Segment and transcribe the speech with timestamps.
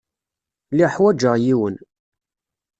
[0.71, 1.75] Lliɣ ḥwajeɣ yiwen.